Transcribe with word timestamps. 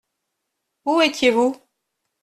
Où 0.85 0.99
étiez-vous? 0.99 1.55